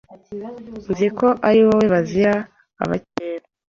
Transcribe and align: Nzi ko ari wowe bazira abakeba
Nzi 0.91 1.07
ko 1.17 1.27
ari 1.47 1.59
wowe 1.67 1.85
bazira 1.93 2.35
abakeba 2.83 3.45